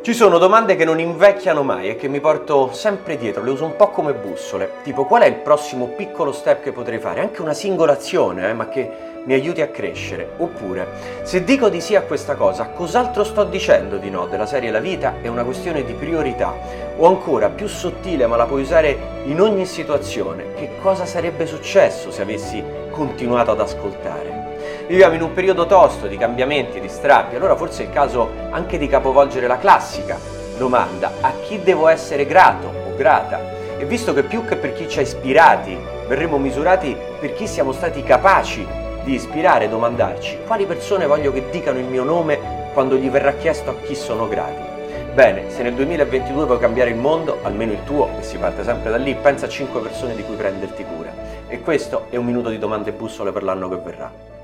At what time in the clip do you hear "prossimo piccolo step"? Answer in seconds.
5.34-6.62